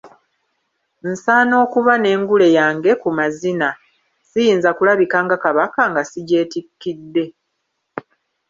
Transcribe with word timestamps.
Nsaana 1.11 1.53
okuba 1.65 1.93
n'engule 1.97 2.47
yange 2.57 2.91
ku 3.01 3.09
mazina, 3.17 3.69
siyinza 4.29 4.69
kulabika 4.77 5.17
nga 5.25 5.35
Kabaka 5.43 5.81
nga 5.91 6.01
sigyetikkidde. 6.09 7.25